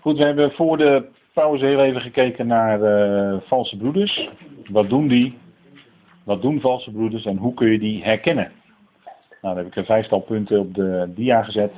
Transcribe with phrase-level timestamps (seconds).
[0.00, 4.28] Goed, we hebben voor de pauze heel even gekeken naar uh, valse broeders.
[4.70, 5.38] Wat doen die?
[6.24, 8.52] Wat doen valse broeders en hoe kun je die herkennen?
[9.40, 11.72] Nou, dan heb ik een vijftal punten op de dia gezet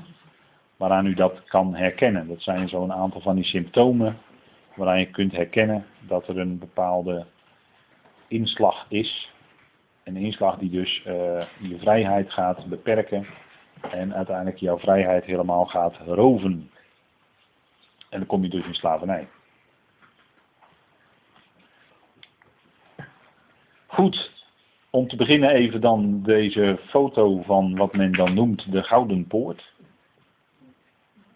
[0.77, 2.29] waaraan u dat kan herkennen.
[2.29, 4.18] Dat zijn zo'n aantal van die symptomen
[4.75, 7.27] waaraan je kunt herkennen dat er een bepaalde
[8.29, 9.32] inslag is.
[10.05, 11.12] Een inslag die dus uh,
[11.59, 13.27] je vrijheid gaat beperken
[13.91, 16.71] en uiteindelijk jouw vrijheid helemaal gaat roven.
[18.11, 19.29] En dan kom je dus in slavernij.
[23.86, 24.31] Goed,
[24.91, 29.73] om te beginnen even dan deze foto van wat men dan noemt de Gouden Poort.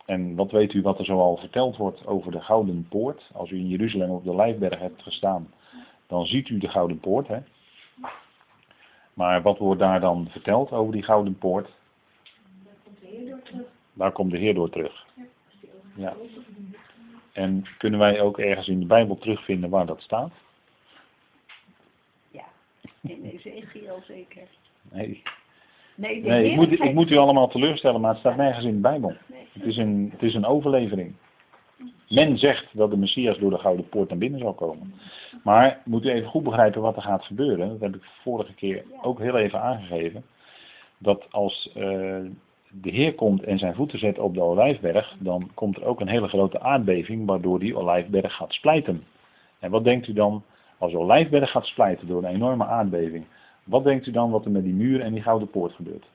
[0.04, 3.30] En wat weet u wat er zoal verteld wordt over de Gouden Poort?
[3.32, 5.52] Als u in Jeruzalem op de Lijfberg hebt gestaan,
[6.06, 7.28] dan ziet u de Gouden Poort.
[7.28, 7.38] Hè?
[9.14, 11.68] Maar wat wordt daar dan verteld over die Gouden Poort?
[13.92, 15.06] Daar komt de Heer door terug.
[15.94, 16.16] Ja.
[17.32, 20.32] En kunnen wij ook ergens in de Bijbel terugvinden waar dat staat?
[22.30, 22.44] Ja,
[23.02, 24.48] in Ezekiel zeker.
[24.90, 25.22] Nee.
[25.94, 28.80] Nee, nee ik, moet, ik moet u allemaal teleurstellen, maar het staat nergens in de
[28.80, 29.16] Bijbel.
[29.52, 31.14] Het, is een, het is een overlevering.
[32.08, 34.94] Men zegt dat de Messias door de Gouden Poort naar binnen zal komen.
[35.42, 37.68] Maar moet u even goed begrijpen wat er gaat gebeuren.
[37.68, 40.24] Dat heb ik vorige keer ook heel even aangegeven.
[40.98, 42.20] Dat als uh,
[42.80, 46.08] de Heer komt en zijn voeten zet op de Olijfberg, dan komt er ook een
[46.08, 49.04] hele grote aardbeving waardoor die Olijfberg gaat splijten.
[49.58, 50.42] En wat denkt u dan
[50.78, 53.24] als Olijfberg gaat splijten door een enorme aardbeving?
[53.64, 56.06] Wat denkt u dan wat er met die muur en die Gouden Poort gebeurt?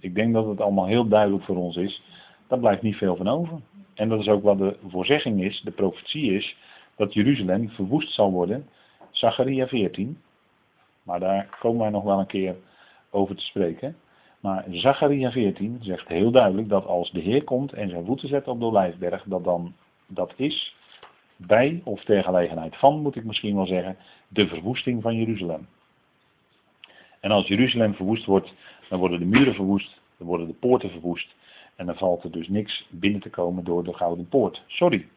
[0.00, 2.02] Ik denk dat het allemaal heel duidelijk voor ons is.
[2.46, 3.60] Daar blijft niet veel van over.
[3.94, 6.56] En dat is ook wat de voorzegging is, de profetie is,
[6.96, 8.68] dat Jeruzalem verwoest zal worden.
[9.10, 10.18] Zacharia 14.
[11.02, 12.56] Maar daar komen wij nog wel een keer
[13.10, 13.96] over te spreken.
[14.40, 18.48] Maar Zacharia 14 zegt heel duidelijk dat als de Heer komt en zijn voeten zet
[18.48, 19.74] op de Olijfberg, dat dan
[20.06, 20.74] dat is
[21.36, 23.96] bij of ter gelegenheid van, moet ik misschien wel zeggen,
[24.28, 25.68] de verwoesting van Jeruzalem.
[27.20, 28.54] En als Jeruzalem verwoest wordt,
[28.88, 31.34] dan worden de muren verwoest, dan worden de poorten verwoest
[31.76, 34.62] en dan valt er dus niks binnen te komen door de gouden poort.
[34.66, 35.08] Sorry.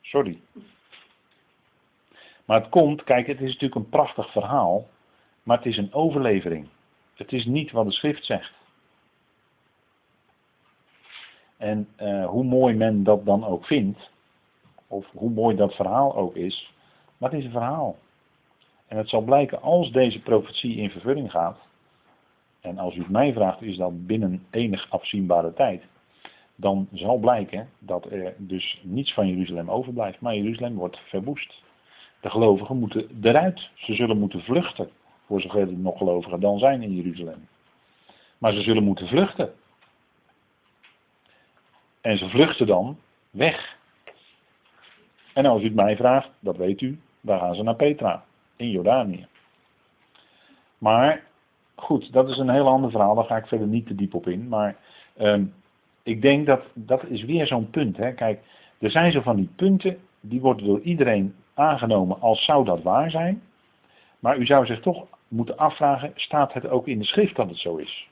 [0.00, 0.40] Sorry.
[2.44, 4.88] Maar het komt, kijk, het is natuurlijk een prachtig verhaal,
[5.42, 6.68] maar het is een overlevering.
[7.14, 8.52] Het is niet wat de schrift zegt.
[11.56, 14.10] En uh, hoe mooi men dat dan ook vindt,
[14.86, 16.72] of hoe mooi dat verhaal ook is,
[17.18, 17.96] maar het is een verhaal.
[18.86, 21.58] En het zal blijken als deze profetie in vervulling gaat,
[22.60, 25.82] en als u het mij vraagt, is dat binnen enig afzienbare tijd,
[26.56, 31.62] dan zal blijken dat er dus niets van Jeruzalem overblijft, maar Jeruzalem wordt verwoest.
[32.20, 34.90] De gelovigen moeten eruit, ze zullen moeten vluchten
[35.26, 37.48] voor zover er nog gelovigen dan zijn in Jeruzalem.
[38.38, 39.52] Maar ze zullen moeten vluchten.
[42.00, 42.98] En ze vluchten dan
[43.30, 43.76] weg.
[45.34, 48.24] En als u het mij vraagt, dat weet u, dan gaan ze naar Petra,
[48.56, 49.26] in Jordanië.
[50.78, 51.22] Maar
[51.74, 54.26] goed, dat is een heel ander verhaal, daar ga ik verder niet te diep op
[54.26, 54.48] in.
[54.48, 54.76] Maar
[55.18, 55.54] um,
[56.02, 57.96] ik denk dat dat is weer zo'n punt.
[57.96, 58.12] Hè.
[58.12, 58.40] Kijk,
[58.78, 63.10] er zijn zo van die punten, die worden door iedereen aangenomen als zou dat waar
[63.10, 63.42] zijn.
[64.24, 67.58] Maar u zou zich toch moeten afvragen, staat het ook in de schrift dat het
[67.58, 68.08] zo is?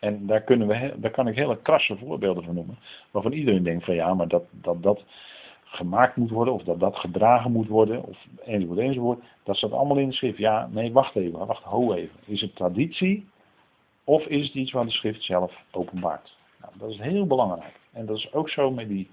[0.00, 2.78] En daar, kunnen we, daar kan ik hele krasse voorbeelden van noemen.
[3.10, 5.04] Waarvan iedereen denkt van ja, maar dat dat, dat
[5.64, 9.22] gemaakt moet worden, of dat dat gedragen moet worden, of enzovoort enzovoort.
[9.42, 10.38] Dat staat allemaal in de schrift.
[10.38, 12.16] Ja, nee, wacht even, wacht, ho even.
[12.24, 13.28] Is het traditie,
[14.04, 16.36] of is het iets wat de schrift zelf openbaart?
[16.60, 17.80] Nou, dat is heel belangrijk.
[17.92, 19.10] En dat is ook zo met die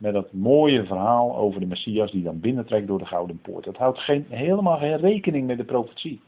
[0.00, 3.64] met dat mooie verhaal over de Messias die dan binnentrekt door de Gouden Poort.
[3.64, 6.20] Dat houdt geen, helemaal geen rekening met de profetie.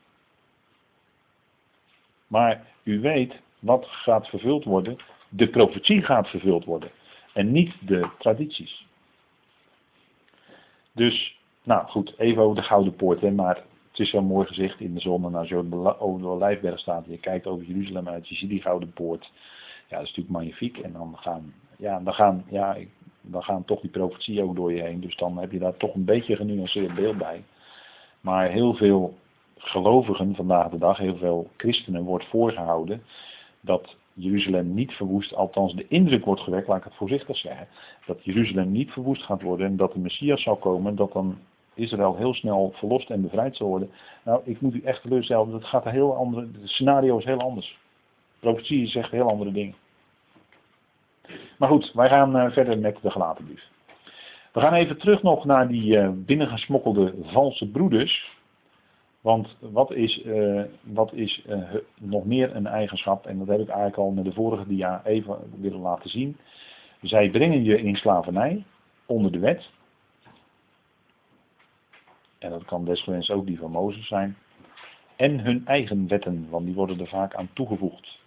[2.26, 4.96] Maar u weet wat gaat vervuld worden.
[5.28, 6.90] De profetie gaat vervuld worden.
[7.34, 8.86] En niet de tradities.
[10.92, 13.20] Dus, nou goed, even over de Gouden Poort.
[13.20, 13.56] Hè, maar
[13.90, 15.24] het is zo'n mooi gezicht in de zon.
[15.24, 15.56] En als je
[15.98, 19.30] over de Lijfberg staat en je kijkt over Jeruzalem uit, je ziet die Gouden Poort.
[19.88, 20.78] Ja, dat is natuurlijk magnifiek.
[20.78, 22.76] En dan gaan, ja, dan gaan, ja,
[23.22, 25.00] dan gaan toch die profetieën ook door je heen.
[25.00, 27.44] Dus dan heb je daar toch een beetje genuanceerd beeld bij.
[28.20, 29.14] Maar heel veel
[29.56, 33.02] gelovigen vandaag de dag, heel veel christenen wordt voorgehouden
[33.60, 37.68] dat Jeruzalem niet verwoest, althans de indruk wordt gewekt, laat ik het voorzichtig zeggen,
[38.06, 41.38] dat Jeruzalem niet verwoest gaat worden en dat de Messias zal komen, dat dan
[41.74, 43.90] Israël heel snel verlost en bevrijd zal worden.
[44.24, 47.40] Nou, ik moet u echt teleurstellen, dat gaat een heel andere, het scenario is heel
[47.40, 47.78] anders.
[48.40, 49.74] Profetie zegt heel andere dingen.
[51.58, 53.70] Maar goed, wij gaan uh, verder met de gelaten brief.
[54.52, 58.30] We gaan even terug nog naar die uh, binnengesmokkelde valse broeders.
[59.20, 61.44] Want wat is, uh, wat is
[61.98, 65.38] nog meer een eigenschap, en dat heb ik eigenlijk al met de vorige dia even
[65.60, 66.36] willen laten zien.
[67.00, 68.64] Zij brengen je in slavernij
[69.06, 69.70] onder de wet.
[72.38, 74.36] En dat kan desgewenst ook die van Mozes zijn.
[75.16, 78.20] En hun eigen wetten, want die worden er vaak aan toegevoegd.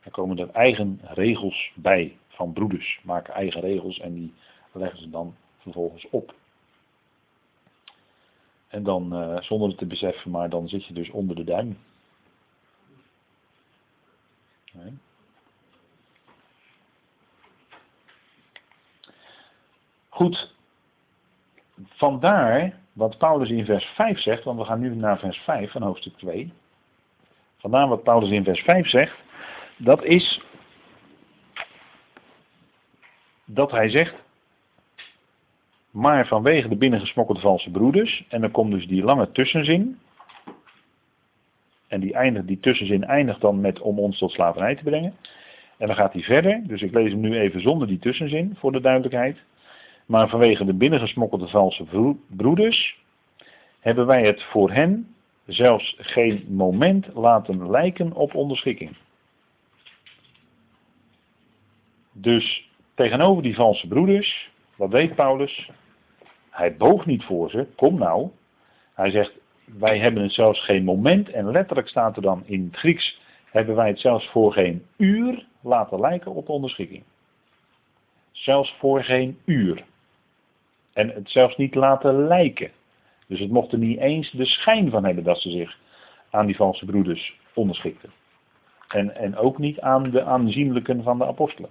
[0.00, 4.34] Er komen er eigen regels bij van broeders, maken eigen regels en die
[4.72, 6.34] leggen ze dan vervolgens op.
[8.68, 11.78] En dan, uh, zonder het te beseffen, maar dan zit je dus onder de duim.
[20.08, 20.54] Goed,
[21.86, 25.82] vandaar wat Paulus in vers 5 zegt, want we gaan nu naar vers 5 van
[25.82, 26.52] hoofdstuk 2.
[27.56, 29.16] Vandaar wat Paulus in vers 5 zegt,
[29.76, 30.40] dat is
[33.54, 34.14] dat hij zegt,
[35.90, 39.98] maar vanwege de binnengesmokkelde valse broeders, en dan komt dus die lange tussenzin,
[41.88, 45.14] en die, eindigt, die tussenzin eindigt dan met om ons tot slavernij te brengen.
[45.76, 48.72] En dan gaat hij verder, dus ik lees hem nu even zonder die tussenzin, voor
[48.72, 49.38] de duidelijkheid.
[50.06, 53.00] Maar vanwege de binnengesmokkelde valse broeders
[53.80, 55.14] hebben wij het voor hen
[55.46, 58.96] zelfs geen moment laten lijken op onderschikking.
[62.12, 65.70] Dus tegenover die valse broeders, wat weet Paulus?
[66.50, 68.30] Hij boog niet voor ze, kom nou.
[68.94, 69.32] Hij zegt,
[69.64, 73.74] wij hebben het zelfs geen moment, en letterlijk staat er dan in het Grieks, hebben
[73.74, 77.02] wij het zelfs voor geen uur laten lijken op onderschikking.
[78.30, 79.84] Zelfs voor geen uur.
[80.92, 82.70] En het zelfs niet laten lijken.
[83.26, 85.78] Dus het mocht er niet eens de schijn van hebben dat ze zich
[86.30, 88.10] aan die valse broeders onderschikten.
[88.88, 91.70] En, en ook niet aan de aanzienlijken van de apostelen.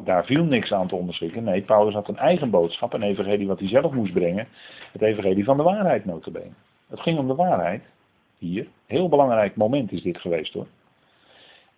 [0.00, 1.44] Daar viel niks aan te onderschikken.
[1.44, 4.48] Nee, Paulus had een eigen boodschap, een evangelie wat hij zelf moest brengen.
[4.92, 6.52] Het evangelie van de waarheid notabene.
[6.88, 7.82] Het ging om de waarheid.
[8.38, 8.66] Hier.
[8.86, 10.66] Heel belangrijk moment is dit geweest hoor.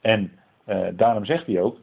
[0.00, 0.32] En
[0.64, 1.78] eh, daarom zegt hij ook,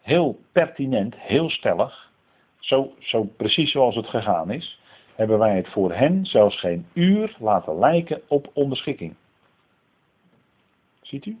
[0.00, 2.10] heel pertinent, heel stellig,
[2.58, 4.80] zo, zo precies zoals het gegaan is,
[5.14, 9.14] hebben wij het voor hen zelfs geen uur laten lijken op onderschikking.
[11.00, 11.38] Ziet u?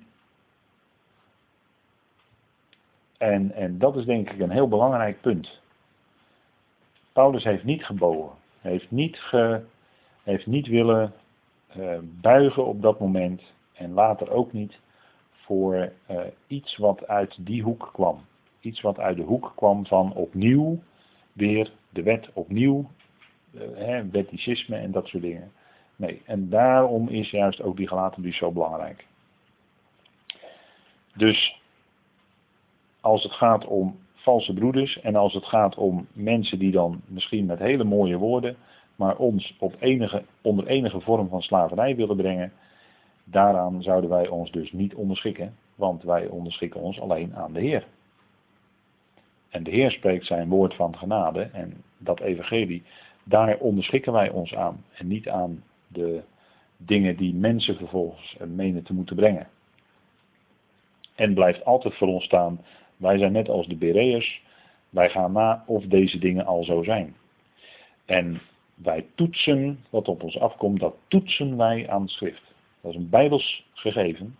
[3.18, 5.60] En, en dat is denk ik een heel belangrijk punt.
[7.12, 9.64] Paulus heeft niet gebogen, heeft niet, ge,
[10.22, 11.12] heeft niet willen
[11.76, 13.42] uh, buigen op dat moment
[13.72, 14.78] en later ook niet
[15.30, 18.20] voor uh, iets wat uit die hoek kwam.
[18.60, 20.78] Iets wat uit de hoek kwam van opnieuw
[21.32, 22.90] weer de wet opnieuw,
[23.50, 25.52] uh, hè, wetticisme en dat soort dingen.
[25.96, 29.06] Nee, en daarom is juist ook die gelaten brief zo belangrijk.
[31.14, 31.60] Dus
[33.00, 37.46] als het gaat om valse broeders en als het gaat om mensen die dan misschien
[37.46, 38.56] met hele mooie woorden,
[38.96, 42.52] maar ons op enige, onder enige vorm van slavernij willen brengen,
[43.24, 47.86] daaraan zouden wij ons dus niet onderschikken, want wij onderschikken ons alleen aan de Heer.
[49.48, 52.82] En de Heer spreekt zijn woord van genade en dat evangelie,
[53.24, 56.22] daar onderschikken wij ons aan en niet aan de
[56.76, 59.46] dingen die mensen vervolgens menen te moeten brengen.
[61.14, 62.60] En blijft altijd voor ons staan
[62.98, 64.42] wij zijn net als de Bereërs.
[64.90, 67.16] Wij gaan na of deze dingen al zo zijn.
[68.04, 68.40] En
[68.74, 72.54] wij toetsen wat op ons afkomt, dat toetsen wij aan de schrift.
[72.80, 74.36] Dat is een bijbels gegeven.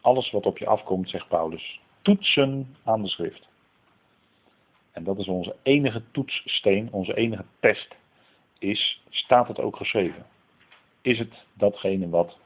[0.00, 3.48] Alles wat op je afkomt, zegt Paulus, toetsen aan de schrift.
[4.92, 7.94] En dat is onze enige toetssteen, onze enige test,
[8.58, 10.26] is, staat het ook geschreven?
[11.00, 12.38] Is het datgene wat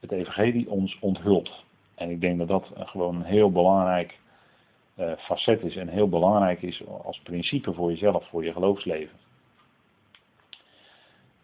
[0.00, 1.64] het evangelie ons onthult?
[1.94, 4.18] En ik denk dat dat gewoon heel belangrijk
[5.18, 9.16] facet is en heel belangrijk is als principe voor jezelf, voor je geloofsleven.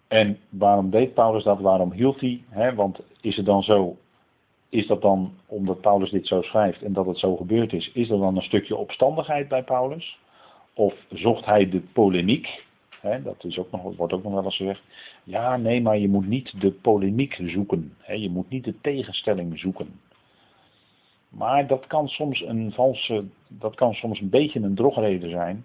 [0.08, 1.60] En waarom deed Paulus dat?
[1.60, 2.42] Waarom hield hij?
[2.48, 2.74] Hè?
[2.74, 3.96] Want is het dan zo,
[4.68, 8.10] is dat dan omdat Paulus dit zo schrijft en dat het zo gebeurd is, is
[8.10, 10.18] er dan een stukje opstandigheid bij Paulus?
[10.74, 12.64] Of zocht hij de polemiek?
[13.00, 13.22] Hè?
[13.22, 14.82] Dat is ook nog, wordt ook nog wel eens gezegd.
[15.24, 17.94] Ja, nee, maar je moet niet de polemiek zoeken.
[17.98, 18.12] Hè?
[18.12, 20.00] Je moet niet de tegenstelling zoeken.
[21.36, 25.64] Maar dat kan soms een valse, dat kan soms een beetje een drogreden zijn.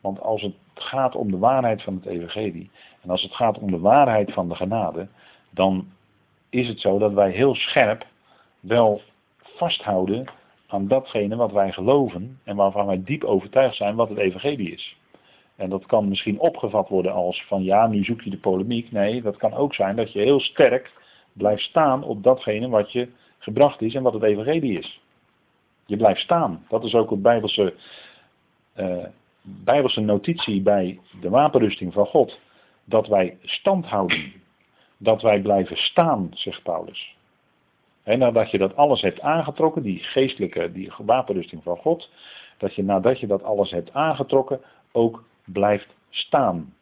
[0.00, 2.70] Want als het gaat om de waarheid van het evangelie,
[3.02, 5.08] en als het gaat om de waarheid van de genade,
[5.50, 5.88] dan
[6.50, 8.06] is het zo dat wij heel scherp
[8.60, 9.00] wel
[9.38, 10.24] vasthouden
[10.66, 14.96] aan datgene wat wij geloven en waarvan wij diep overtuigd zijn wat het evangelie is.
[15.56, 18.92] En dat kan misschien opgevat worden als van ja, nu zoek je de polemiek.
[18.92, 20.92] Nee, dat kan ook zijn dat je heel sterk
[21.32, 23.08] blijft staan op datgene wat je
[23.40, 25.00] gebracht is en wat het evangelie is.
[25.86, 26.64] Je blijft staan.
[26.68, 27.74] Dat is ook een bijbelse,
[28.76, 29.04] uh,
[29.42, 32.38] bijbelse notitie bij de wapenrusting van God.
[32.84, 34.32] Dat wij stand houden
[35.02, 37.16] dat wij blijven staan, zegt Paulus.
[38.02, 42.10] En nadat je dat alles hebt aangetrokken, die geestelijke, die wapenrusting van God,
[42.58, 44.60] dat je nadat je dat alles hebt aangetrokken,
[44.92, 46.74] ook blijft staan.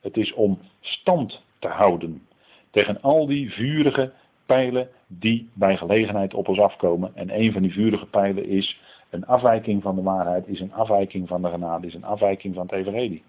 [0.00, 2.26] Het is om stand te houden
[2.70, 4.12] tegen al die vurige
[4.52, 7.10] pijlen die bij gelegenheid op ons afkomen.
[7.14, 8.80] En een van die vurige pijlen is
[9.10, 12.62] een afwijking van de waarheid, is een afwijking van de genade, is een afwijking van
[12.62, 13.22] het evangelie.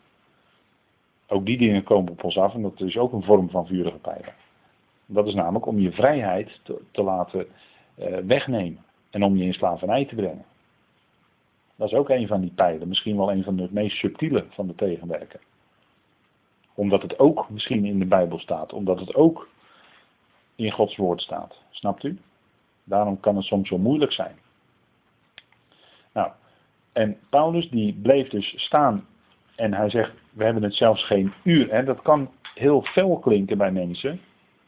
[1.27, 3.97] Ook die dingen komen op ons af en dat is ook een vorm van vurige
[3.97, 4.33] pijlen.
[5.05, 7.45] Dat is namelijk om je vrijheid te, te laten
[7.99, 10.45] uh, wegnemen en om je in slavernij te brengen.
[11.75, 14.67] Dat is ook een van die pijlen, misschien wel een van de meest subtiele van
[14.67, 15.39] de tegenwerken.
[16.73, 19.47] Omdat het ook misschien in de Bijbel staat, omdat het ook
[20.55, 21.61] in Gods woord staat.
[21.69, 22.17] Snapt u?
[22.83, 24.35] Daarom kan het soms zo moeilijk zijn.
[26.13, 26.31] Nou,
[26.93, 29.07] en Paulus die bleef dus staan
[29.55, 31.71] en hij zegt, we hebben het zelfs geen uur.
[31.71, 31.83] Hè?
[31.83, 34.19] Dat kan heel fel klinken bij mensen.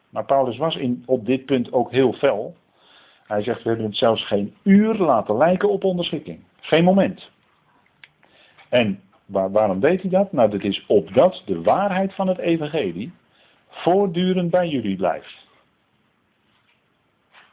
[0.10, 2.56] Maar Paulus was in, op dit punt ook heel fel.
[3.28, 6.40] Hij zegt, we hebben het zelfs geen uur laten lijken op onderschikking.
[6.62, 7.32] Geen moment.
[8.70, 10.32] En waar, waarom deed hij dat?
[10.32, 13.14] Nou, dat is opdat de waarheid van het evangelie
[13.70, 15.45] voortdurend bij jullie blijft.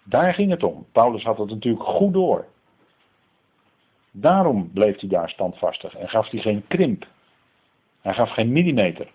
[0.02, 0.86] Daar ging het om.
[0.92, 2.46] Paulus had het natuurlijk goed door.
[4.10, 7.06] Daarom bleef hij daar standvastig en gaf hij geen krimp.
[8.00, 9.10] Hij gaf geen millimeter.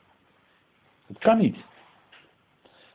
[1.08, 1.58] Het kan niet.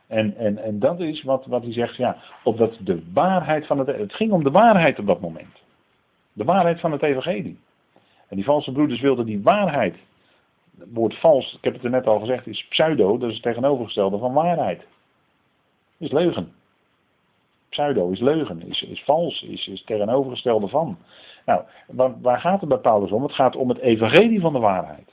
[0.06, 3.86] En, en, en dat is wat, wat hij zegt, ja, opdat de waarheid van het.
[3.86, 5.62] Het ging om de waarheid op dat moment.
[6.32, 7.58] De waarheid van het Evangelie.
[8.28, 9.96] En die valse broeders wilden die waarheid.
[10.78, 13.44] Het woord vals, ik heb het er net al gezegd, is pseudo, dat is het
[13.44, 14.78] tegenovergestelde van waarheid.
[14.78, 14.88] Dat
[16.08, 16.52] is leugen.
[17.72, 20.98] Pseudo is leugen, is, is vals, is, is tegenovergestelde van.
[21.46, 23.22] Nou, waar, waar gaat het bij Paulus om?
[23.22, 25.12] Het gaat om het evangelie van de waarheid.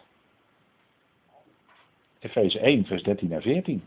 [2.19, 3.83] Efeze 1, vers 13 en 14.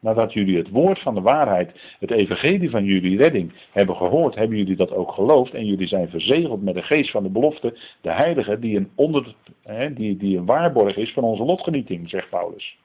[0.00, 4.56] Nadat jullie het woord van de waarheid, het evangelie van jullie redding hebben gehoord, hebben
[4.56, 8.12] jullie dat ook geloofd en jullie zijn verzegeld met de geest van de belofte, de
[8.12, 12.78] heilige die een, onder, hè, die, die een waarborg is van onze lotgenieting, zegt Paulus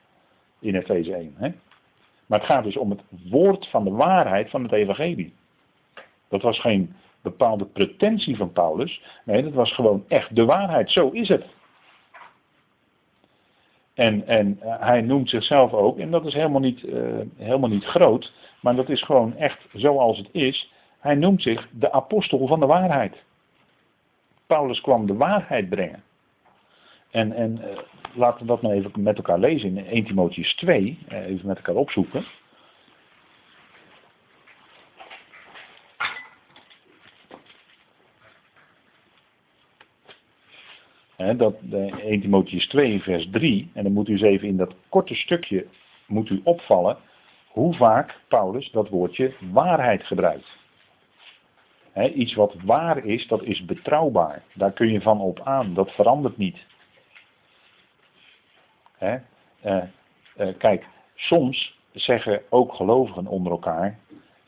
[0.60, 1.34] in Efeze 1.
[1.36, 1.50] Hè.
[2.28, 5.34] Maar het gaat dus om het woord van de waarheid van het evangelie.
[6.28, 11.08] Dat was geen bepaalde pretentie van Paulus, nee, dat was gewoon echt de waarheid, zo
[11.08, 11.44] is het.
[13.94, 17.84] En, en eh, hij noemt zichzelf ook, en dat is helemaal niet, uh, helemaal niet
[17.84, 20.72] groot, maar dat is gewoon echt zoals het is.
[20.98, 23.22] Hij noemt zich de apostel van de waarheid.
[24.46, 26.02] Paulus kwam de waarheid brengen.
[27.18, 27.78] En, en uh,
[28.14, 31.74] laten we dat maar even met elkaar lezen in 1 Timotheus 2, even met elkaar
[31.74, 32.24] opzoeken.
[41.36, 45.14] dat, 1 Timotheus 2 vers 3, en dan moet u eens even in dat korte
[45.14, 45.66] stukje
[46.06, 46.96] moet u opvallen
[47.48, 50.56] hoe vaak Paulus dat woordje waarheid gebruikt.
[52.14, 54.42] iets wat waar is, dat is betrouwbaar.
[54.54, 56.66] Daar kun je van op aan, dat verandert niet.
[59.02, 59.14] Uh,
[59.64, 59.82] uh,
[60.58, 63.98] kijk, soms zeggen ook gelovigen onder elkaar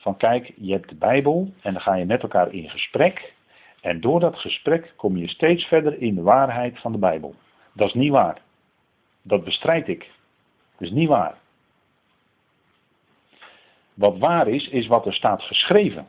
[0.00, 3.34] van kijk, je hebt de Bijbel en dan ga je met elkaar in gesprek
[3.80, 7.34] en door dat gesprek kom je steeds verder in de waarheid van de Bijbel.
[7.72, 8.40] Dat is niet waar.
[9.22, 10.10] Dat bestrijd ik.
[10.78, 11.34] Dat is niet waar.
[13.94, 16.08] Wat waar is, is wat er staat geschreven.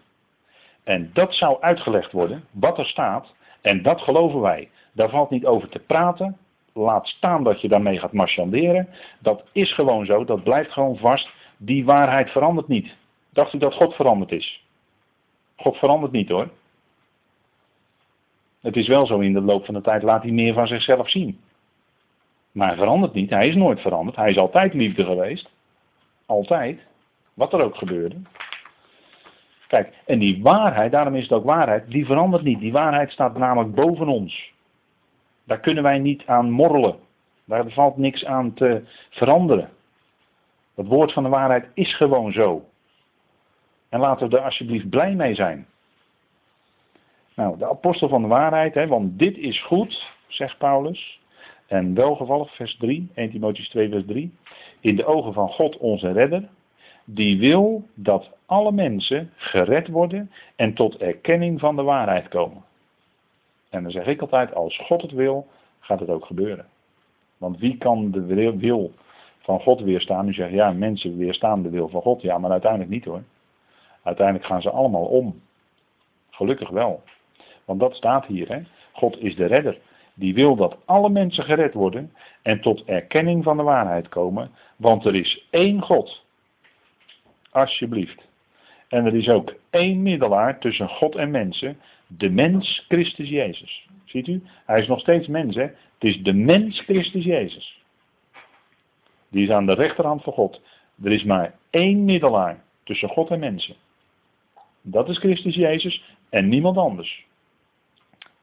[0.83, 4.69] En dat zou uitgelegd worden, wat er staat, en dat geloven wij.
[4.91, 6.37] Daar valt niet over te praten.
[6.73, 8.89] Laat staan dat je daarmee gaat marchanderen.
[9.19, 11.29] Dat is gewoon zo, dat blijft gewoon vast.
[11.57, 12.95] Die waarheid verandert niet.
[13.29, 14.65] Dacht u dat God veranderd is?
[15.55, 16.49] God verandert niet hoor.
[18.61, 21.09] Het is wel zo in de loop van de tijd laat hij meer van zichzelf
[21.09, 21.39] zien.
[22.51, 24.15] Maar hij verandert niet, hij is nooit veranderd.
[24.15, 25.49] Hij is altijd liefde geweest.
[26.25, 26.79] Altijd.
[27.33, 28.15] Wat er ook gebeurde.
[29.67, 32.59] Kijk, en die waarheid, daarom is het ook waarheid, die verandert niet.
[32.59, 34.50] Die waarheid staat namelijk boven ons.
[35.43, 36.95] Daar kunnen wij niet aan morrelen.
[37.45, 39.69] Daar valt niks aan te veranderen.
[40.75, 42.65] Het woord van de waarheid is gewoon zo.
[43.89, 45.67] En laten we er alsjeblieft blij mee zijn.
[47.35, 51.19] Nou, de apostel van de waarheid, hè, want dit is goed, zegt Paulus.
[51.67, 54.33] En welgevallig, vers 3, 1 Timotheus 2, vers 3.
[54.79, 56.49] In de ogen van God onze redder,
[57.05, 62.63] die wil dat alle mensen gered worden en tot erkenning van de waarheid komen.
[63.71, 65.47] En dan zeg ik altijd, als God het wil,
[65.79, 66.65] gaat het ook gebeuren.
[67.37, 68.25] Want wie kan de
[68.57, 68.91] wil
[69.39, 70.27] van God weerstaan?
[70.27, 72.21] U zegt, ja, mensen weerstaan de wil van God.
[72.21, 73.23] Ja, maar uiteindelijk niet hoor.
[74.03, 75.41] Uiteindelijk gaan ze allemaal om.
[76.29, 77.03] Gelukkig wel.
[77.65, 78.47] Want dat staat hier.
[78.47, 78.61] Hè?
[78.91, 79.79] God is de redder.
[80.13, 84.51] Die wil dat alle mensen gered worden en tot erkenning van de waarheid komen.
[84.75, 86.23] Want er is één God.
[87.51, 88.21] Alsjeblieft.
[88.87, 91.79] En er is ook één middelaar tussen God en mensen,
[92.17, 93.87] de mens Christus Jezus.
[94.05, 94.43] Ziet u?
[94.65, 95.61] Hij is nog steeds mens, hè?
[95.61, 97.81] Het is de mens Christus Jezus.
[99.29, 100.61] Die is aan de rechterhand van God.
[101.03, 103.75] Er is maar één middelaar tussen God en mensen.
[104.81, 107.25] Dat is Christus Jezus en niemand anders.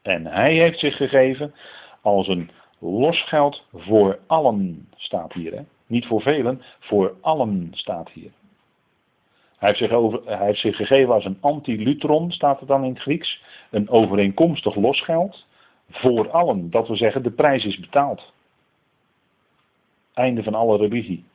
[0.01, 1.53] En hij heeft zich gegeven
[2.01, 5.53] als een losgeld voor allen, staat hier.
[5.53, 5.61] Hè?
[5.87, 8.31] Niet voor velen, voor allen staat hier.
[9.59, 12.93] Hij heeft, zich over, hij heeft zich gegeven als een anti-lutron, staat het dan in
[12.93, 13.43] het Grieks.
[13.71, 15.45] Een overeenkomstig losgeld
[15.89, 16.69] voor allen.
[16.69, 18.33] Dat wil zeggen, de prijs is betaald.
[20.13, 21.25] Einde van alle religie.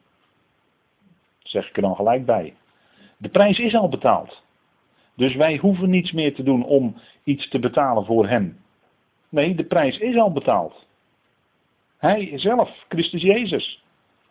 [1.43, 2.55] zeg ik er dan gelijk bij.
[3.17, 4.43] De prijs is al betaald.
[5.17, 8.59] Dus wij hoeven niets meer te doen om iets te betalen voor hem.
[9.29, 10.87] Nee, de prijs is al betaald.
[11.99, 13.83] Hij zelf, Christus Jezus,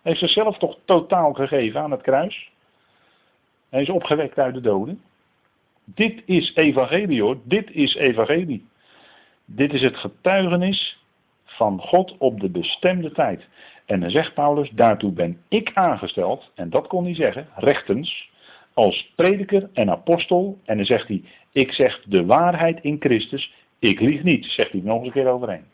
[0.02, 2.52] heeft zichzelf toch totaal gegeven aan het kruis.
[3.74, 5.02] Hij is opgewekt uit de doden.
[5.86, 8.66] Dit is evangelie hoor, dit is evangelie.
[9.46, 10.98] Dit is het getuigenis
[11.46, 13.48] van God op de bestemde tijd.
[13.86, 18.30] En dan zegt Paulus, daartoe ben ik aangesteld, en dat kon hij zeggen, rechtens,
[18.74, 20.60] als prediker en apostel.
[20.66, 24.82] En dan zegt hij, ik zeg de waarheid in Christus, ik lieg niet, zegt hij
[24.84, 25.66] nog eens een keer overheen.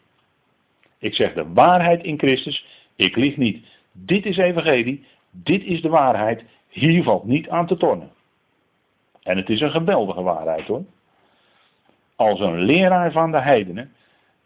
[0.99, 2.65] Ik zeg de waarheid in Christus,
[2.95, 3.65] ik lieg niet.
[3.91, 8.11] Dit is evangelie, dit is de waarheid, hier valt niet aan te tornen.
[9.23, 10.83] En het is een geweldige waarheid hoor.
[12.15, 13.93] Als een leraar van de heidenen,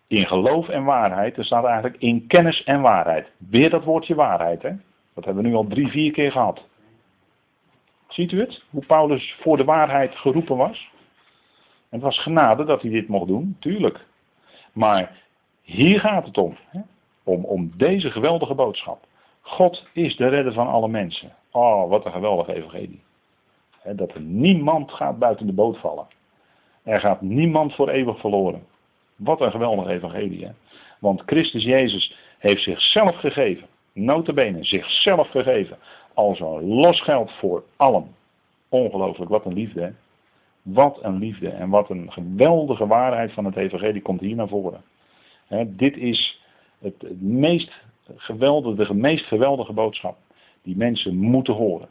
[0.08, 3.32] in geloof en waarheid, er staat eigenlijk in kennis en waarheid.
[3.38, 4.72] Weer dat woordje waarheid hè.
[5.14, 6.64] Dat hebben we nu al drie, vier keer gehad.
[8.08, 8.64] Ziet u het?
[8.70, 10.92] Hoe Paulus voor de waarheid geroepen was?
[11.90, 14.06] het was genade dat hij dit mocht doen, tuurlijk.
[14.72, 15.22] Maar
[15.62, 16.58] hier gaat het om.
[16.68, 16.80] Hè?
[17.24, 19.06] Om, om deze geweldige boodschap.
[19.44, 21.36] God is de redder van alle mensen.
[21.52, 23.04] Oh, wat een geweldige evangelie.
[23.96, 26.08] dat er niemand gaat buiten de boot vallen.
[26.84, 28.66] Er gaat niemand voor eeuwig verloren.
[29.16, 30.46] Wat een geweldige evangelie.
[30.46, 30.52] Hè?
[31.00, 33.68] Want Christus Jezus heeft zichzelf gegeven.
[33.94, 35.78] Notabene, zichzelf gegeven.
[36.14, 38.16] Als een losgeld voor allen.
[38.70, 39.82] Ongelooflijk, wat een liefde.
[39.82, 39.92] Hè?
[40.62, 44.84] Wat een liefde en wat een geweldige waarheid van het evangelie komt hier naar voren.
[45.68, 46.42] dit is
[46.80, 47.72] het, het meest
[48.16, 50.18] geweldige, de meest geweldige boodschap
[50.62, 51.88] die mensen moeten horen.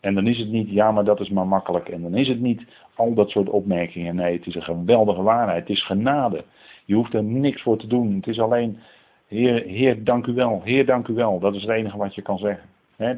[0.00, 1.88] En dan is het niet, ja, maar dat is maar makkelijk.
[1.88, 4.16] En dan is het niet al dat soort opmerkingen.
[4.16, 5.68] Nee, het is een geweldige waarheid.
[5.68, 6.44] Het is genade.
[6.84, 8.14] Je hoeft er niks voor te doen.
[8.14, 8.78] Het is alleen,
[9.26, 10.60] Heer, Heer dank u wel.
[10.64, 11.38] Heer, dank u wel.
[11.38, 12.68] Dat is het enige wat je kan zeggen.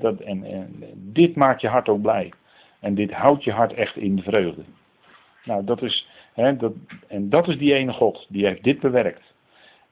[0.00, 2.32] dat, en, en dit maakt je hart ook blij.
[2.80, 4.62] En dit houdt je hart echt in de vreugde.
[5.44, 6.72] Nou, dat is, dat,
[7.06, 8.26] en dat is die ene God.
[8.28, 9.34] Die heeft dit bewerkt.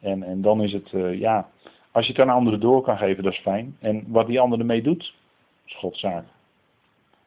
[0.00, 1.48] En, en dan is het, uh, ja,
[1.94, 3.76] als je het aan anderen door kan geven, dat is fijn.
[3.80, 5.14] En wat die ander ermee doet,
[5.66, 6.24] is Godszaak.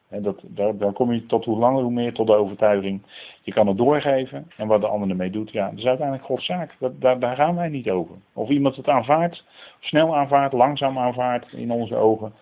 [0.08, 3.02] En dat, daar, dan kom je tot hoe langer hoe meer tot de overtuiging.
[3.42, 6.44] Je kan het doorgeven en wat de ander ermee doet, ja, dat is uiteindelijk Gods
[6.44, 6.76] zaak.
[6.78, 8.14] Dat, daar, gaan wij niet over.
[8.32, 9.44] Of iemand het aanvaardt,
[9.80, 12.32] snel aanvaardt, langzaam aanvaardt in onze ogen.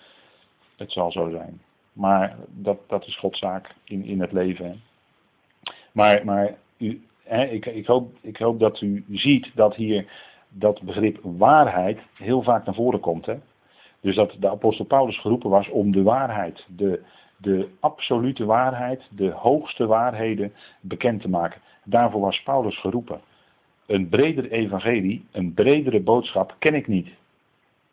[0.76, 1.60] Het zal zo zijn.
[1.92, 4.82] Maar dat, dat is Gods zaak in, in het leven.
[5.92, 10.06] Maar, maar u, hè, ik, ik, hoop, ik hoop dat u ziet dat hier
[10.58, 13.26] dat begrip waarheid heel vaak naar voren komt.
[13.26, 13.36] Hè?
[14.00, 17.02] Dus dat de apostel Paulus geroepen was om de waarheid, de,
[17.36, 21.60] de absolute waarheid, de hoogste waarheden bekend te maken.
[21.84, 23.20] Daarvoor was Paulus geroepen.
[23.86, 27.08] Een breder evangelie, een bredere boodschap ken ik niet.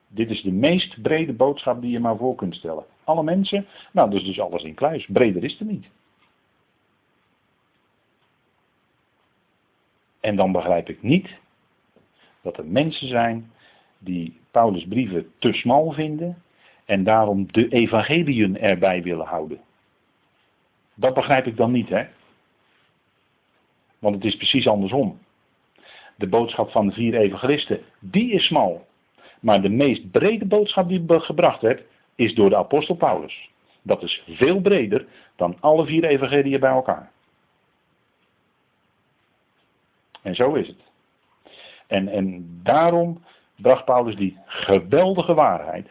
[0.07, 2.83] Dit is de meest brede boodschap die je maar voor kunt stellen.
[3.03, 5.07] Alle mensen, nou dus dus alles in kluis.
[5.11, 5.85] Breder is er niet.
[10.19, 11.41] En dan begrijp ik niet
[12.43, 13.51] dat er mensen zijn
[13.97, 16.43] die Paulus' brieven te smal vinden
[16.85, 19.61] en daarom de evangeliën erbij willen houden.
[20.93, 22.05] Dat begrijp ik dan niet, hè?
[23.99, 25.19] Want het is precies andersom.
[26.15, 28.87] De boodschap van de vier evangelisten, die is smal.
[29.39, 31.83] Maar de meest brede boodschap die gebracht werd,
[32.15, 33.49] is door de apostel Paulus.
[33.81, 37.11] Dat is veel breder dan alle vier evangeliën bij elkaar.
[40.21, 40.92] En zo is het.
[41.93, 43.23] En, en daarom
[43.55, 45.89] bracht Paulus die geweldige waarheid,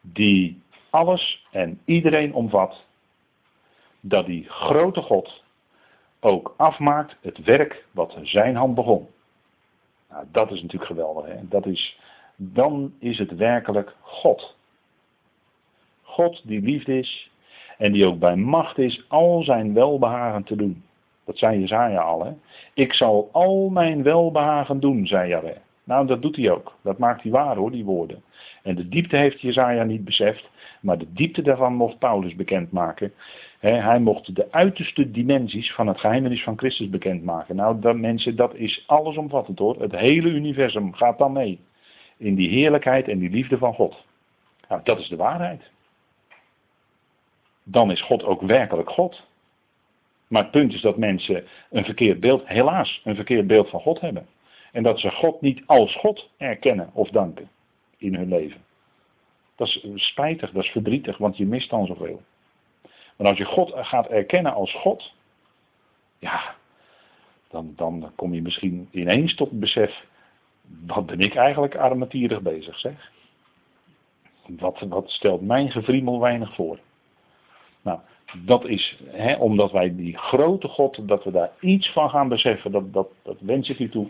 [0.00, 2.84] die alles en iedereen omvat,
[4.00, 5.42] dat die grote God
[6.20, 9.08] ook afmaakt het werk wat zijn hand begon.
[10.10, 11.26] Nou, dat is natuurlijk geweldig.
[11.26, 11.48] Hè?
[11.48, 11.98] Dat is,
[12.36, 14.56] dan is het werkelijk God.
[16.02, 17.30] God die liefde is
[17.78, 20.85] en die ook bij macht is al zijn welbehagen te doen.
[21.26, 22.38] Dat zei Jezaja al.
[22.74, 25.56] Ik zal al mijn welbehagen doen, zei Jahweh.
[25.84, 26.76] Nou, dat doet hij ook.
[26.82, 28.22] Dat maakt hij waar hoor, die woorden.
[28.62, 33.12] En de diepte heeft Jezaja niet beseft, maar de diepte daarvan mocht Paulus bekendmaken.
[33.60, 37.56] hij mocht de uiterste dimensies van het geheimenis van Christus bekendmaken.
[37.56, 39.80] Nou, dat, mensen, dat is allesomvattend hoor.
[39.80, 41.60] Het hele universum gaat dan mee.
[42.16, 44.04] In die heerlijkheid en die liefde van God.
[44.68, 45.62] Nou, dat is de waarheid.
[47.62, 49.22] Dan is God ook werkelijk God.
[50.28, 54.00] Maar het punt is dat mensen een verkeerd beeld, helaas, een verkeerd beeld van God
[54.00, 54.26] hebben.
[54.72, 57.50] En dat ze God niet als God erkennen of danken
[57.96, 58.64] in hun leven.
[59.56, 62.22] Dat is spijtig, dat is verdrietig, want je mist dan zoveel.
[63.16, 65.14] Maar als je God gaat erkennen als God,
[66.18, 66.54] ja,
[67.48, 70.04] dan, dan kom je misschien ineens tot het besef,
[70.86, 73.10] wat ben ik eigenlijk armetierig bezig zeg.
[74.46, 76.78] Wat, wat stelt mijn gevriemel weinig voor.
[77.82, 78.00] Nou,
[78.44, 82.72] dat is hè, omdat wij die grote God, dat we daar iets van gaan beseffen,
[82.72, 84.08] dat, dat, dat wens ik u toe.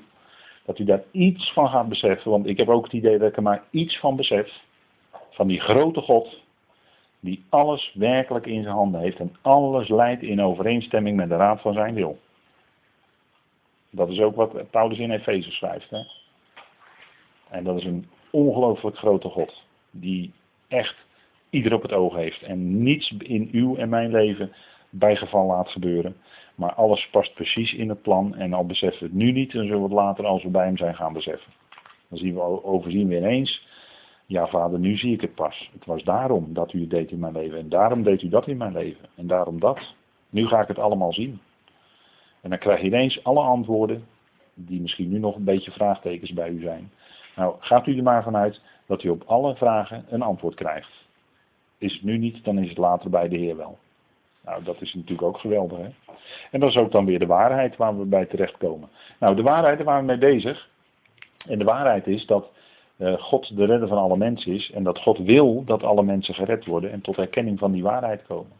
[0.65, 3.37] Dat u daar iets van gaat beseffen, want ik heb ook het idee dat ik
[3.37, 4.61] er maar iets van besef.
[5.31, 6.43] Van die grote God,
[7.21, 11.61] die alles werkelijk in zijn handen heeft en alles leidt in overeenstemming met de raad
[11.61, 12.19] van zijn wil.
[13.91, 15.91] Dat is ook wat Paulus in Efeze schrijft.
[15.91, 16.03] Hè?
[17.51, 20.33] En dat is een ongelooflijk grote God, die
[20.69, 21.06] echt
[21.57, 24.53] ieder op het oog heeft en niets in uw en mijn leven
[24.90, 26.16] bijgeval laat gebeuren.
[26.55, 29.64] Maar alles past precies in het plan en al beseffen we het nu niet, dan
[29.64, 31.53] zullen we het later als we bij hem zijn gaan beseffen.
[32.09, 33.66] Dan zien we, overzien we ineens,
[34.27, 35.71] ja vader, nu zie ik het pas.
[35.73, 38.47] Het was daarom dat u het deed in mijn leven en daarom deed u dat
[38.47, 39.95] in mijn leven en daarom dat.
[40.31, 41.40] Nu ga ik het allemaal zien.
[42.40, 44.05] En dan krijg je ineens alle antwoorden,
[44.55, 46.90] die misschien nu nog een beetje vraagtekens bij u zijn.
[47.37, 51.06] Nou, gaat u er maar vanuit dat u op alle vragen een antwoord krijgt.
[51.79, 53.79] Is het nu niet, dan is het later bij de Heer wel.
[54.45, 55.79] Nou, dat is natuurlijk ook geweldig.
[55.79, 55.89] Hè?
[56.51, 58.89] En dat is ook dan weer de waarheid waar we bij terechtkomen.
[59.21, 60.69] Nou, de waarheid, waren we mee bezig.
[61.47, 62.51] En de waarheid is dat
[62.97, 64.71] uh, God de redder van alle mensen is.
[64.71, 68.27] En dat God wil dat alle mensen gered worden en tot herkenning van die waarheid
[68.27, 68.53] komen.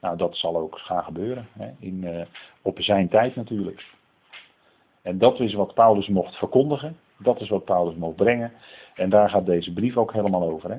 [0.00, 1.48] Nou, dat zal ook gaan gebeuren.
[1.58, 1.70] Hè?
[1.78, 2.20] In, uh,
[2.62, 3.86] op zijn tijd natuurlijk.
[5.02, 6.96] En dat is wat Paulus mocht verkondigen.
[7.18, 8.52] Dat is wat Paulus mocht brengen.
[8.94, 10.70] En daar gaat deze brief ook helemaal over.
[10.70, 10.78] Hè?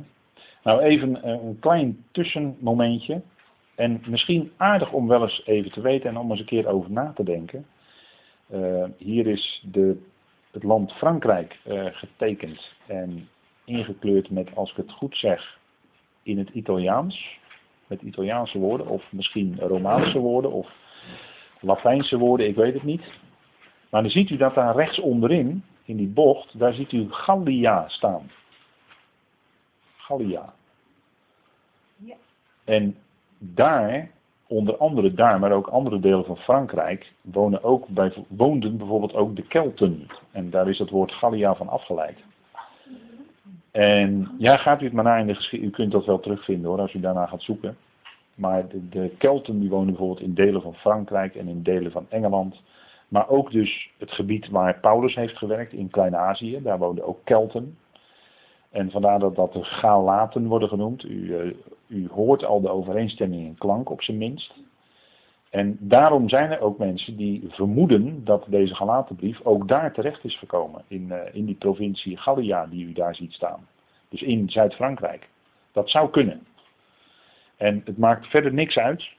[0.68, 3.22] Nou, even eh, een klein tussenmomentje.
[3.76, 6.92] En misschien aardig om wel eens even te weten en om eens een keer over
[6.92, 7.66] na te denken.
[8.54, 10.02] Uh, hier is de,
[10.52, 13.30] het land Frankrijk uh, getekend en
[13.66, 15.60] ingekleurd met, als ik het goed zeg,
[16.24, 17.40] in het Italiaans.
[17.88, 20.72] Met Italiaanse woorden, of misschien Romaanse woorden, of
[21.60, 23.14] Latijnse woorden, ik weet het niet.
[23.90, 27.90] Maar dan ziet u dat daar rechts onderin, in die bocht, daar ziet u Gallia
[27.90, 28.32] staan.
[29.98, 30.57] Gallia.
[32.68, 32.96] En
[33.38, 34.10] daar,
[34.48, 39.36] onder andere daar, maar ook andere delen van Frankrijk, wonen ook bij, woonden bijvoorbeeld ook
[39.36, 40.08] de Kelten.
[40.32, 42.18] En daar is het woord Gallia van afgeleid.
[43.72, 45.74] En ja, gaat u het maar naar in de geschiedenis.
[45.74, 47.78] U kunt dat wel terugvinden hoor, als u daarna gaat zoeken.
[48.36, 52.06] Maar de, de Kelten die wonen bijvoorbeeld in delen van Frankrijk en in delen van
[52.10, 52.62] Engeland.
[53.08, 56.62] Maar ook dus het gebied waar Paulus heeft gewerkt in Klein-Azië.
[56.62, 57.78] Daar woonden ook Kelten.
[58.72, 61.04] En vandaar dat dat de Galaten worden genoemd.
[61.04, 61.54] U, uh,
[61.88, 64.54] u hoort al de overeenstemming in klank op zijn minst.
[65.50, 70.38] En daarom zijn er ook mensen die vermoeden dat deze Galatenbrief ook daar terecht is
[70.38, 70.84] gekomen.
[70.88, 73.68] In, uh, in die provincie Gallia die u daar ziet staan.
[74.10, 75.30] Dus in Zuid-Frankrijk.
[75.72, 76.46] Dat zou kunnen.
[77.58, 79.10] En het maakt verder niks uit.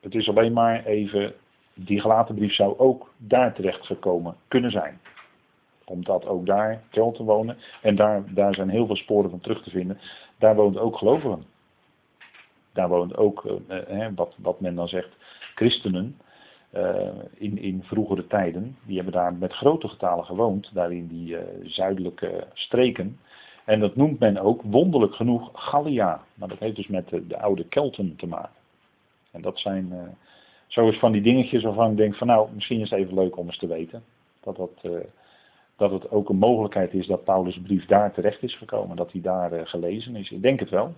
[0.00, 1.34] Het is alleen maar even,
[1.74, 5.00] die Galatenbrief zou ook daar terecht gekomen kunnen zijn
[5.84, 7.56] omdat ook daar Kelten wonen.
[7.82, 9.98] En daar, daar zijn heel veel sporen van terug te vinden.
[10.38, 11.44] Daar woont ook gelovigen.
[12.72, 15.16] Daar woont ook, uh, wat, wat men dan zegt,
[15.54, 16.18] christenen.
[16.74, 18.76] Uh, in, in vroegere tijden.
[18.86, 20.70] Die hebben daar met grote getalen gewoond.
[20.72, 23.18] Daar in die zuidelijke streken.
[23.64, 26.22] En dat noemt men ook wonderlijk genoeg Gallia.
[26.34, 28.54] Maar dat heeft dus met de, de oude Kelten te maken.
[29.30, 30.16] En dat zijn
[30.66, 33.36] zo eens van die dingetjes waarvan ik denk van nou, misschien is het even leuk
[33.36, 34.02] om eens te weten.
[34.40, 34.84] Dat dat
[35.76, 39.20] dat het ook een mogelijkheid is dat Paulus' brief daar terecht is gekomen, dat hij
[39.20, 40.30] daar uh, gelezen is.
[40.30, 40.94] Ik denk het wel.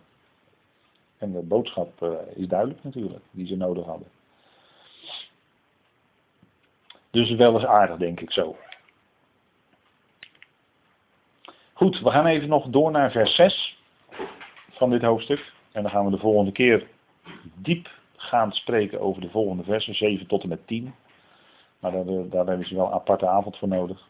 [1.19, 4.09] En de boodschap uh, is duidelijk natuurlijk, die ze nodig hadden.
[7.11, 8.57] Dus wel eens aardig, denk ik zo.
[11.73, 13.79] Goed, we gaan even nog door naar vers 6
[14.71, 15.53] van dit hoofdstuk.
[15.73, 16.87] En dan gaan we de volgende keer
[17.55, 20.95] diep gaan spreken over de volgende versen, 7 tot en met 10.
[21.79, 21.93] Maar
[22.31, 24.09] daar hebben ze wel een aparte avond voor nodig.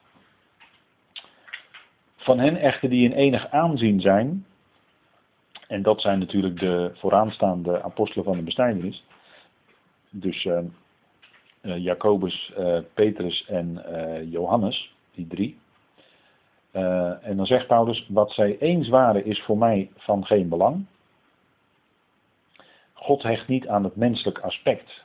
[2.26, 4.46] Van hen echter die in enig aanzien zijn,
[5.68, 9.04] en dat zijn natuurlijk de vooraanstaande apostelen van de bestijdenis,
[10.10, 10.58] dus uh,
[11.60, 13.82] Jacobus, uh, Petrus en
[14.30, 15.58] Johannes, die drie.
[17.22, 20.86] En dan zegt Paulus, wat zij eens waren is voor mij van geen belang.
[22.92, 25.04] God hecht niet aan het menselijk aspect.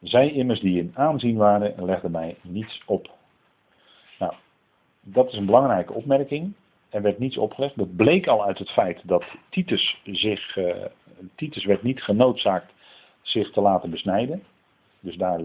[0.00, 3.14] Zij immers die in aanzien waren, legden mij niets op.
[5.08, 6.52] Dat is een belangrijke opmerking.
[6.88, 7.76] Er werd niets opgelegd.
[7.76, 10.74] Dat bleek al uit het feit dat Titus zich, uh,
[11.34, 12.72] Titus werd niet genoodzaakt
[13.22, 14.42] zich te laten besnijden.
[15.00, 15.40] Dus daar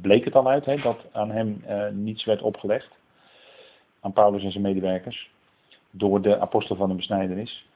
[0.00, 2.90] bleek het al uit dat aan hem uh, niets werd opgelegd.
[4.00, 5.30] Aan Paulus en zijn medewerkers.
[5.90, 7.66] Door de apostel van de besnijdenis.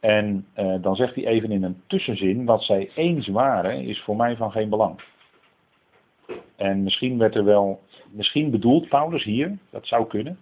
[0.00, 4.16] En uh, dan zegt hij even in een tussenzin, wat zij eens waren, is voor
[4.16, 5.00] mij van geen belang.
[6.56, 10.38] En misschien werd er wel, misschien bedoelt Paulus hier, dat zou kunnen,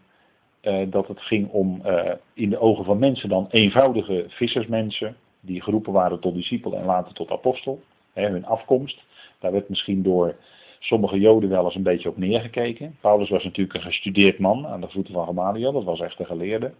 [0.91, 5.93] dat het ging om uh, in de ogen van mensen dan eenvoudige vissersmensen, die geroepen
[5.93, 9.03] waren tot discipel en later tot apostel, hun afkomst.
[9.39, 10.37] Daar werd misschien door
[10.79, 12.97] sommige Joden wel eens een beetje op neergekeken.
[13.01, 16.27] Paulus was natuurlijk een gestudeerd man aan de voeten van Gamaliel, dat was echt een
[16.27, 16.73] geleerde.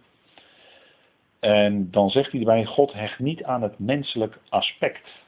[1.39, 5.23] En dan zegt hij erbij, God hecht niet aan het menselijk aspect.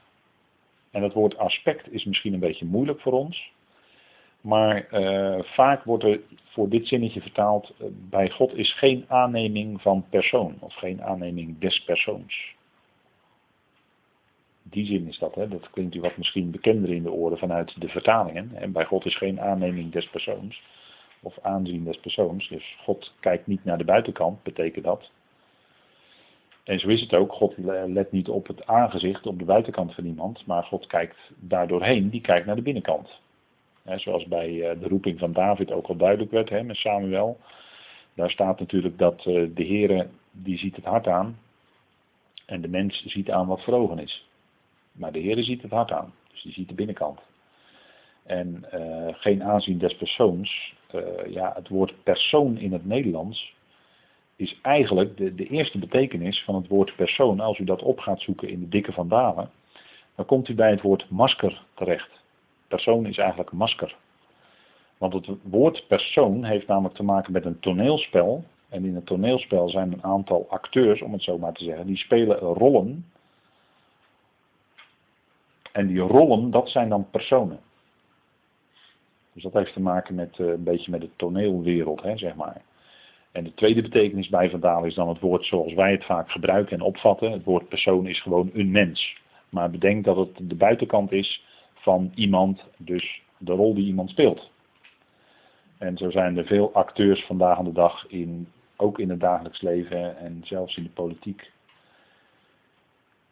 [0.90, 3.52] En dat woord aspect is misschien een beetje moeilijk voor ons.
[4.40, 9.82] Maar uh, vaak wordt er voor dit zinnetje vertaald, uh, bij God is geen aanneming
[9.82, 12.56] van persoon of geen aanneming des persoons.
[14.62, 15.48] Die zin is dat, hè?
[15.48, 18.50] dat klinkt u wat misschien bekender in de oren vanuit de vertalingen.
[18.54, 20.62] En bij God is geen aanneming des persoons
[21.22, 22.48] of aanzien des persoons.
[22.48, 25.10] Dus God kijkt niet naar de buitenkant, betekent dat.
[26.64, 27.54] En zo is het ook, God
[27.86, 32.20] let niet op het aangezicht, op de buitenkant van iemand, maar God kijkt daardoorheen, die
[32.20, 33.20] kijkt naar de binnenkant.
[33.96, 37.38] Zoals bij uh, de roeping van David ook al duidelijk werd he, met Samuel.
[38.14, 41.38] Daar staat natuurlijk dat uh, de Heere, die ziet het hart aan.
[42.46, 44.28] En de mens ziet aan wat voor ogen is.
[44.92, 46.14] Maar de Heere ziet het hart aan.
[46.30, 47.20] Dus die ziet de binnenkant.
[48.22, 50.74] En uh, geen aanzien des persoons.
[51.28, 53.56] ja, het woord persoon in het Nederlands
[54.36, 57.40] is eigenlijk de, de eerste betekenis van het woord persoon.
[57.40, 59.50] Als u dat op gaat zoeken in de dikke van Dalen,
[60.14, 62.10] dan komt u bij het woord masker terecht.
[62.68, 63.96] Persoon is eigenlijk masker.
[64.98, 68.44] Want het woord persoon heeft namelijk te maken met een toneelspel.
[68.68, 71.96] En in een toneelspel zijn een aantal acteurs, om het zo maar te zeggen, die
[71.96, 73.06] spelen rollen.
[75.72, 77.60] En die rollen, dat zijn dan personen.
[79.32, 82.62] Dus dat heeft te maken met uh, een beetje met de toneelwereld, hè, zeg maar.
[83.32, 86.76] En de tweede betekenis bij Vandaal is dan het woord zoals wij het vaak gebruiken
[86.78, 87.32] en opvatten.
[87.32, 89.16] Het woord persoon is gewoon een mens.
[89.48, 91.44] Maar bedenk dat het de buitenkant is
[91.78, 94.50] van iemand, dus de rol die iemand speelt.
[95.78, 99.60] En zo zijn er veel acteurs vandaag aan de dag, in, ook in het dagelijks
[99.60, 101.50] leven en zelfs in de politiek,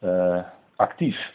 [0.01, 0.43] uh,
[0.77, 1.35] actief.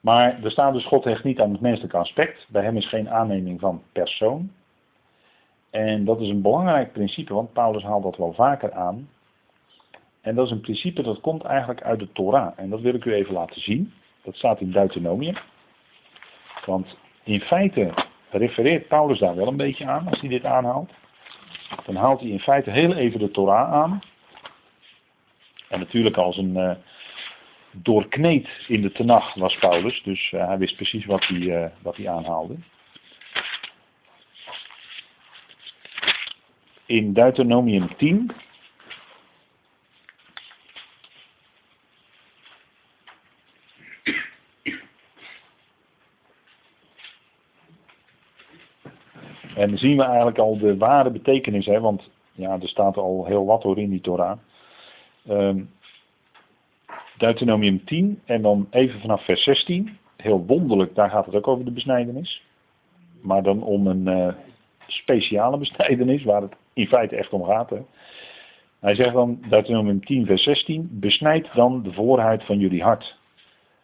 [0.00, 2.46] Maar er staat dus God hecht niet aan het menselijke aspect.
[2.48, 4.52] Bij hem is geen aanneming van persoon.
[5.70, 9.08] En dat is een belangrijk principe, want Paulus haalt dat wel vaker aan.
[10.20, 12.52] En dat is een principe dat komt eigenlijk uit de Torah.
[12.56, 13.92] En dat wil ik u even laten zien.
[14.28, 15.34] Dat staat in Deuteronomium.
[16.64, 17.94] Want in feite
[18.30, 20.90] refereert Paulus daar wel een beetje aan als hij dit aanhaalt.
[21.84, 24.00] Dan haalt hij in feite heel even de Torah aan.
[25.68, 26.70] En natuurlijk als een uh,
[27.70, 30.02] doorkneed in de Tenach was Paulus.
[30.02, 32.56] Dus uh, hij wist precies wat hij, uh, wat hij aanhaalde.
[36.86, 38.30] In Deuteronomium 10
[49.68, 53.24] En dan zien we eigenlijk al de ware betekenis, hè, want ja, er staat al
[53.26, 54.38] heel wat hoor in die Torah.
[55.30, 55.70] Um,
[57.18, 59.98] Deuteronomium 10 en dan even vanaf vers 16.
[60.16, 62.42] Heel wonderlijk, daar gaat het ook over de besnijdenis.
[63.20, 64.34] Maar dan om een uh,
[64.86, 67.70] speciale besnijdenis, waar het in feite echt om gaat.
[67.70, 67.78] Hè.
[68.80, 73.16] Hij zegt dan, Deuteronomium 10 vers 16, besnijd dan de voorhuid van jullie hart.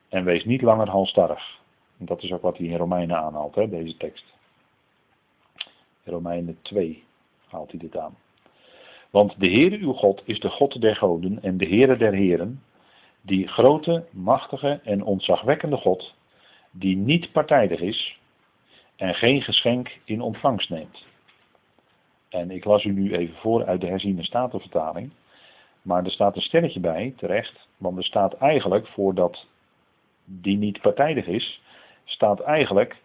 [0.08, 1.58] En wees niet langer halstarrig.
[1.98, 4.33] En dat is ook wat hij in Romeinen aanhaalt, hè, deze tekst.
[6.04, 7.04] Romeinen 2
[7.46, 8.16] haalt hij dit aan.
[9.10, 12.62] Want de Heere uw God is de God der goden en de Heere der heren,
[13.20, 16.14] die grote, machtige en ontzagwekkende God,
[16.70, 18.18] die niet partijdig is
[18.96, 21.06] en geen geschenk in ontvangst neemt.
[22.28, 25.10] En ik las u nu even voor uit de herziene statenvertaling.
[25.82, 27.68] Maar er staat een sterretje bij, terecht.
[27.76, 29.46] Want er staat eigenlijk voor dat
[30.24, 31.60] die niet partijdig is,
[32.04, 32.96] staat eigenlijk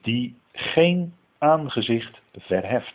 [0.00, 2.94] die geen aangezicht verheft.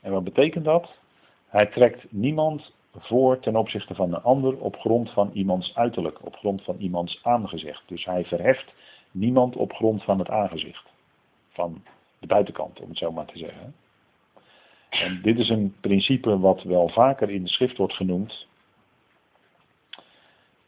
[0.00, 0.94] En wat betekent dat?
[1.48, 6.36] Hij trekt niemand voor ten opzichte van een ander op grond van iemands uiterlijk, op
[6.36, 7.82] grond van iemands aangezicht.
[7.86, 8.72] Dus hij verheft
[9.10, 10.84] niemand op grond van het aangezicht.
[11.48, 11.82] Van
[12.18, 13.74] De buitenkant, om het zo maar te zeggen.
[14.90, 18.46] En dit is een principe wat wel vaker in de schrift wordt genoemd.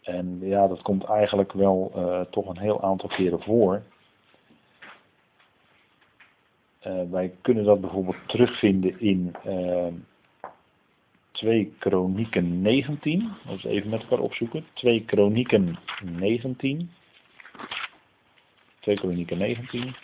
[0.02, 3.82] En ja, dat komt eigenlijk wel uh, toch een heel aantal keren voor.
[6.86, 9.86] Uh, wij kunnen dat bijvoorbeeld terugvinden in uh,
[11.30, 13.32] 2 Kronieken 19.
[13.46, 14.66] Dat is even met elkaar opzoeken.
[14.72, 16.90] 2 Kronieken 19.
[18.80, 19.94] 2 Kronieken 19.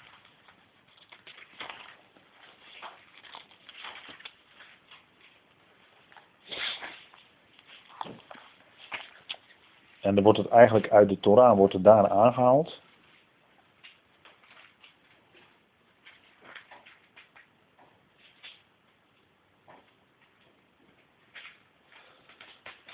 [10.01, 12.80] En dan wordt het eigenlijk uit de Torah wordt het daar aangehaald.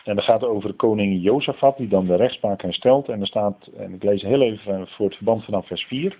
[0.07, 3.09] En dat gaat over koning Jozefat, die dan de rechtspraak herstelt.
[3.09, 6.19] En er staat, en ik lees heel even voor het verband vanaf vers 4.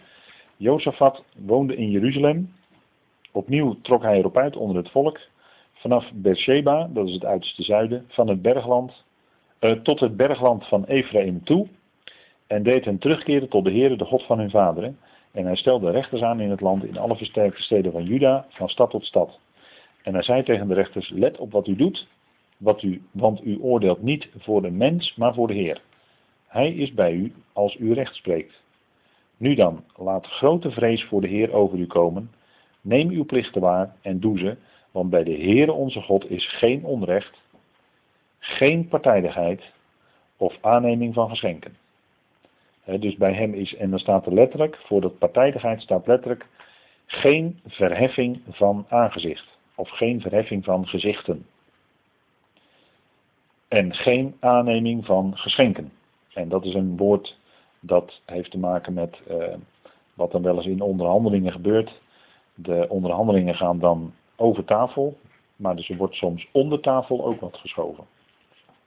[0.57, 2.53] Jozefat woonde in Jeruzalem.
[3.33, 5.21] Opnieuw trok hij erop uit onder het volk.
[5.73, 9.05] Vanaf Beersheba, dat is het uiterste zuiden, van het bergland
[9.61, 11.67] uh, tot het bergland van Ephraim toe.
[12.47, 14.99] En deed hen terugkeren tot de Heere, de God van hun vaderen.
[15.33, 18.69] En hij stelde rechters aan in het land, in alle versterkte steden van Juda, van
[18.69, 19.39] stad tot stad.
[20.03, 22.07] En hij zei tegen de rechters, let op wat u doet,
[22.57, 25.83] wat u, want u oordeelt niet voor de mens, maar voor de Heer.
[26.47, 28.61] Hij is bij u als u recht spreekt.
[29.37, 32.31] Nu dan, laat grote vrees voor de Heer over u komen.
[32.81, 34.57] Neem uw plichten waar en doe ze,
[34.91, 37.41] want bij de Heere onze God is geen onrecht,
[38.39, 39.63] geen partijdigheid
[40.37, 41.77] of aanneming van geschenken.
[42.85, 46.47] dus bij hem is, en dan staat er letterlijk, voor dat partijdigheid staat letterlijk,
[47.07, 49.47] geen verheffing van aangezicht.
[49.75, 51.47] Of geen verheffing van gezichten.
[53.69, 55.93] En geen aanneming van geschenken.
[56.33, 57.37] En dat is een woord
[57.81, 59.55] dat heeft te maken met uh,
[60.15, 62.01] wat dan wel eens in onderhandelingen gebeurt.
[62.55, 65.19] De onderhandelingen gaan dan over tafel,
[65.57, 68.05] maar dus er wordt soms onder tafel ook wat geschoven.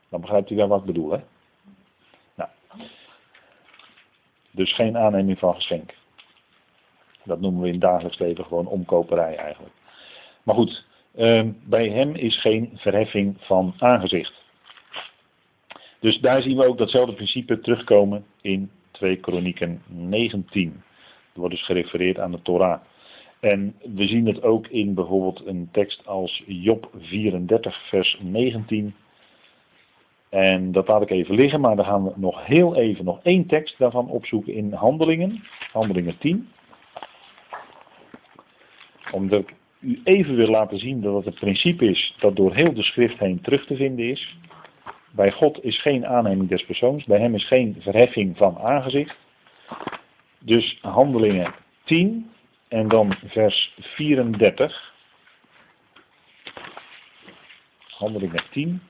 [0.09, 1.19] Dan begrijpt u wel wat ik bedoel, hè?
[2.35, 2.49] Nou.
[4.51, 5.93] Dus geen aanneming van geschenk.
[7.23, 9.73] Dat noemen we in het dagelijks leven gewoon omkoperij eigenlijk.
[10.43, 14.38] Maar goed, ehm, bij hem is geen verheffing van aangezicht.
[15.99, 20.83] Dus daar zien we ook datzelfde principe terugkomen in 2 Kronieken 19.
[21.33, 22.79] Er wordt dus gerefereerd aan de Torah.
[23.39, 28.95] En we zien het ook in bijvoorbeeld een tekst als Job 34, vers 19.
[30.29, 33.45] En dat laat ik even liggen, maar dan gaan we nog heel even nog één
[33.45, 36.49] tekst daarvan opzoeken in Handelingen, Handelingen 10.
[39.11, 42.73] Omdat ik u even wil laten zien dat het een principe is dat door heel
[42.73, 44.37] de schrift heen terug te vinden is.
[45.11, 49.15] Bij God is geen aanneming des persoons, bij hem is geen verheffing van aangezicht.
[50.39, 52.31] Dus Handelingen 10
[52.67, 54.93] en dan vers 34.
[57.87, 58.81] Handelingen 10.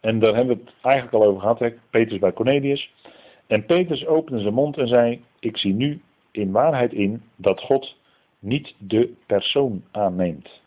[0.00, 1.70] En daar hebben we het eigenlijk al over gehad, hè?
[1.90, 2.92] Petrus bij Cornelius.
[3.46, 7.96] En Petrus opende zijn mond en zei, ik zie nu in waarheid in dat God
[8.38, 10.62] niet de persoon aanneemt.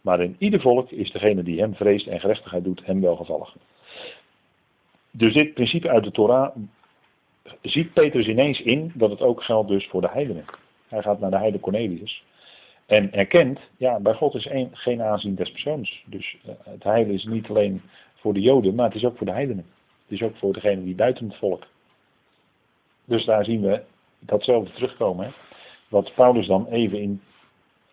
[0.00, 3.56] Maar in ieder volk is degene die hem vreest en gerechtigheid doet, hem welgevallig.
[5.10, 6.56] Dus dit principe uit de Torah
[7.62, 10.44] ziet Petrus ineens in dat het ook geldt dus voor de heidenen.
[10.88, 12.24] Hij gaat naar de heide Cornelius.
[12.86, 16.04] En erkent, ja, bij God is een, geen aanzien des persoons.
[16.06, 17.82] Dus uh, het heil is niet alleen
[18.14, 19.64] voor de Joden, maar het is ook voor de heidenen.
[20.02, 21.66] Het is ook voor degene die buiten het volk.
[23.04, 23.82] Dus daar zien we
[24.26, 25.26] datzelfde terugkomen.
[25.26, 25.32] Hè?
[25.88, 27.22] Wat Paulus dan even in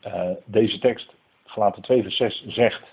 [0.08, 1.14] uh, deze tekst,
[1.46, 2.84] gelaten 2 vers 6, zegt.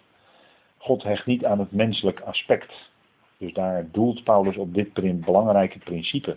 [0.78, 2.90] God hecht niet aan het menselijk aspect.
[3.38, 6.36] Dus daar doelt Paulus op dit belangrijke principe.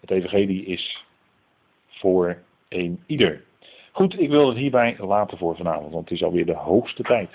[0.00, 1.04] Het evangelie is
[1.88, 3.44] voor een ieder.
[3.92, 7.30] Goed, ik wil het hierbij laten voor vanavond, want het is alweer de hoogste tijd.